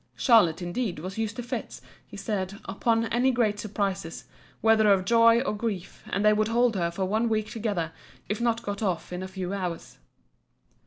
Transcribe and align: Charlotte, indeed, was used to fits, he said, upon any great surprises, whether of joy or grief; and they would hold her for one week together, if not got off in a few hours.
Charlotte, 0.15 0.63
indeed, 0.63 0.97
was 0.97 1.19
used 1.19 1.35
to 1.35 1.43
fits, 1.43 1.79
he 2.07 2.17
said, 2.17 2.59
upon 2.65 3.05
any 3.09 3.29
great 3.29 3.59
surprises, 3.59 4.23
whether 4.59 4.91
of 4.91 5.05
joy 5.05 5.39
or 5.41 5.53
grief; 5.55 6.01
and 6.09 6.25
they 6.25 6.33
would 6.33 6.47
hold 6.47 6.75
her 6.75 6.89
for 6.89 7.05
one 7.05 7.29
week 7.29 7.51
together, 7.51 7.91
if 8.27 8.41
not 8.41 8.63
got 8.63 8.81
off 8.81 9.13
in 9.13 9.21
a 9.21 9.27
few 9.27 9.53
hours. 9.53 9.99